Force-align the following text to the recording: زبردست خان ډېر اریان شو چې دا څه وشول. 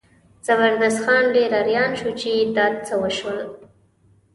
زبردست 0.45 0.99
خان 1.05 1.23
ډېر 1.35 1.51
اریان 1.61 1.91
شو 1.99 2.11
چې 2.21 2.31
دا 2.55 2.65
څه 2.85 2.93
وشول. 3.03 3.39